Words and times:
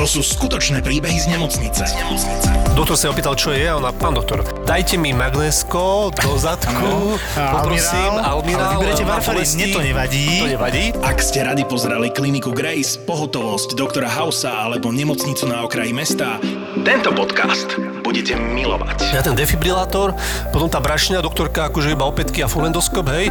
To 0.00 0.08
sú 0.08 0.24
skutočné 0.24 0.80
príbehy 0.80 1.20
z 1.20 1.28
nemocnice. 1.28 1.84
Z 1.84 1.92
nemocnice. 1.92 2.48
Doktor 2.72 2.96
sa 2.96 3.12
opýtal, 3.12 3.36
čo 3.36 3.52
je 3.52 3.68
a 3.68 3.76
ona, 3.76 3.92
pán 3.92 4.16
doktor, 4.16 4.40
dajte 4.64 4.96
mi 4.96 5.12
magnésko 5.12 6.08
do 6.08 6.40
zadku, 6.40 7.20
poprosím, 7.36 8.16
almirál. 8.16 8.80
Ale 8.80 8.96
vyberete 8.96 9.04
bolesti. 9.04 9.60
mne 9.60 9.66
to 9.76 9.80
nevadí. 9.84 10.28
To 10.40 10.48
nevadí? 10.56 10.84
Ak 11.04 11.20
ste 11.20 11.44
radi 11.44 11.68
pozerali 11.68 12.08
kliniku 12.08 12.48
Grace, 12.56 12.96
pohotovosť 13.04 13.76
doktora 13.76 14.08
Hausa 14.08 14.72
alebo 14.72 14.88
nemocnicu 14.88 15.44
na 15.44 15.68
okraji 15.68 15.92
mesta, 15.92 16.40
tento 16.80 17.12
podcast 17.12 17.99
budete 18.10 18.34
milovať. 18.34 19.14
Ja 19.14 19.22
ten 19.22 19.38
defibrilátor, 19.38 20.18
potom 20.50 20.66
tá 20.66 20.82
brašňa, 20.82 21.22
doktorka 21.22 21.70
akože 21.70 21.94
iba 21.94 22.02
opätky 22.10 22.42
a 22.42 22.50
fulendoskop, 22.50 23.06
hej. 23.14 23.30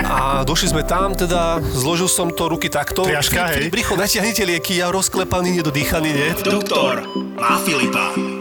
A 0.00 0.40
došli 0.48 0.72
sme 0.72 0.82
tam, 0.88 1.12
teda 1.12 1.60
zložil 1.60 2.08
som 2.08 2.32
to 2.32 2.48
ruky 2.48 2.72
takto. 2.72 3.04
Triaška, 3.04 3.52
hej. 3.52 3.68
Rýchlo, 3.68 4.00
natiahnite 4.00 4.48
lieky, 4.48 4.80
ja 4.80 4.88
rozklepaný, 4.88 5.60
nedodýchaný, 5.60 6.08
nie? 6.08 6.28
Doktor 6.40 7.04
má 7.36 7.60
Filipa. 7.60 8.35